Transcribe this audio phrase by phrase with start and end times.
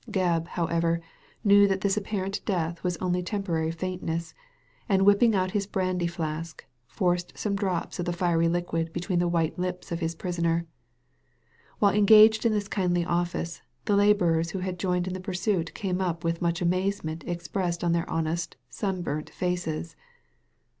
[0.09, 0.99] Gebb, however,
[1.43, 4.33] knew that this apparent death was only a temporary faintness,
[4.89, 9.27] and whipping out his brandy flask, forced some drops of the fiery liquid between the
[9.27, 10.65] white lips of his prisoner.
[11.77, 16.01] While engaged in this kindly office, the labourers who had joined in the pursuit came
[16.01, 19.95] up with much amazement expressed on their honest, sunburnt faces.